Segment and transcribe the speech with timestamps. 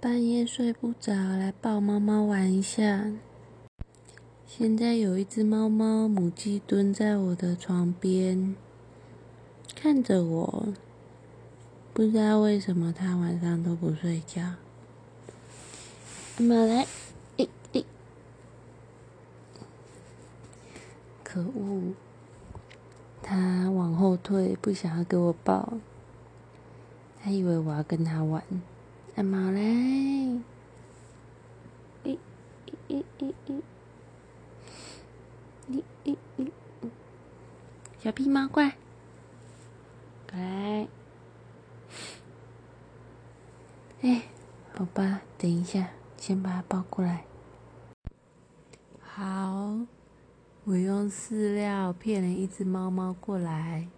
[0.00, 3.10] 半夜睡不着，来抱猫猫玩一下。
[4.46, 8.54] 现在有一只猫猫母鸡蹲在我的床边，
[9.74, 10.68] 看着我。
[11.92, 14.54] 不知道为什么它晚上都不睡觉。
[16.38, 16.86] 妈来，
[17.38, 17.84] 诶诶，
[21.24, 21.92] 可恶！
[23.20, 25.72] 它往后退，不想要给我抱。
[27.20, 28.44] 它以为我要跟它玩。
[29.18, 29.60] 阿毛嘞，
[32.04, 32.16] 咦
[32.86, 33.62] 咦咦咦，
[35.68, 36.50] 咦咦咦，
[37.98, 38.76] 小屁猫过来，
[40.30, 40.86] 过来。
[44.02, 44.22] 哎，
[44.72, 47.24] 好吧，等一下，先把它抱过来。
[49.00, 49.80] 好，
[50.62, 53.88] 我用饲料骗了一只猫猫过来。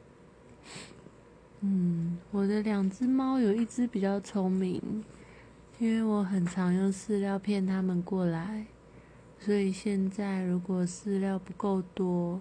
[1.63, 5.05] 嗯，我的两只猫有一只比较聪明，
[5.79, 8.65] 因为我很常用饲料骗它们过来，
[9.39, 12.41] 所以现在如果饲料不够多，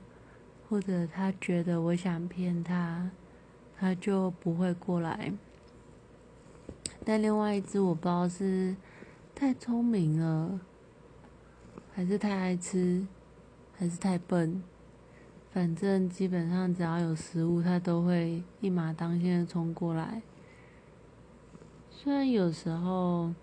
[0.70, 3.12] 或者它觉得我想骗它，
[3.78, 5.34] 它就不会过来。
[7.04, 8.74] 但另外一只我不知道是
[9.36, 10.62] 太聪明了，
[11.94, 13.06] 还是太爱吃，
[13.78, 14.64] 还是太笨。
[15.60, 20.22] 反正基本上只要有食物，它都会一马当先的冲过来。
[21.92, 23.34] 虽然有时候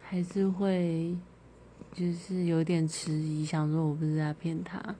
[0.00, 1.16] 还是会
[1.92, 4.94] 就是有点迟疑，想说我不是在骗它，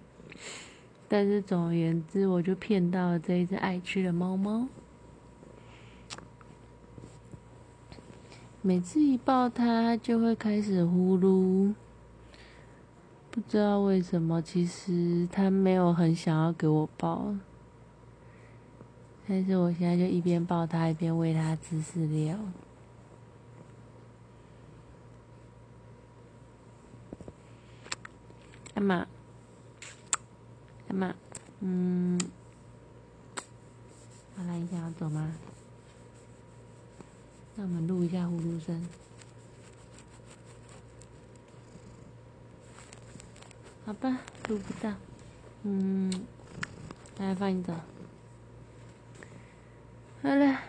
[1.07, 4.67] 但是总而言之，我就骗到了这一只爱吃的猫猫。
[8.63, 11.73] 每次一抱它，就会开始呼噜。
[13.35, 17.35] 不知道为什么，其实他没有很想要给我抱，
[19.27, 22.39] 但是我现在就一边抱他一边喂他吃饲料。
[28.73, 29.05] 干嘛？
[30.87, 31.13] 干嘛？
[31.59, 32.17] 嗯，
[34.37, 35.35] 好了，你想要走吗？
[37.57, 38.89] 那我们录一下呼噜声。
[43.87, 44.19] 好吧，
[44.49, 44.95] 录不到。
[45.63, 46.11] 嗯，
[47.19, 47.75] 来放一个。
[50.23, 50.61] 好了，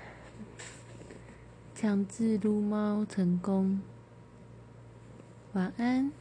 [1.73, 3.79] 强制撸猫成功。
[5.53, 6.11] 晚安。